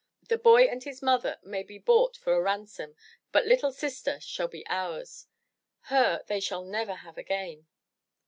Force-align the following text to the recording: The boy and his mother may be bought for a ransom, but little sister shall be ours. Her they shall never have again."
The 0.29 0.39
boy 0.39 0.63
and 0.63 0.83
his 0.83 1.03
mother 1.03 1.37
may 1.43 1.61
be 1.61 1.77
bought 1.77 2.17
for 2.17 2.33
a 2.33 2.41
ransom, 2.41 2.95
but 3.31 3.45
little 3.45 3.71
sister 3.71 4.19
shall 4.19 4.47
be 4.47 4.65
ours. 4.67 5.27
Her 5.93 6.23
they 6.25 6.39
shall 6.39 6.63
never 6.65 6.95
have 6.95 7.19
again." 7.19 7.67